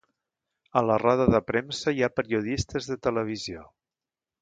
[0.79, 3.71] A la roda de premsa hi ha periodistes de televisió.